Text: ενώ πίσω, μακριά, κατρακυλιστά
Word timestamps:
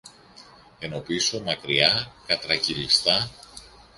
ενώ 0.79 0.99
πίσω, 0.99 1.41
μακριά, 1.41 2.11
κατρακυλιστά 2.25 3.29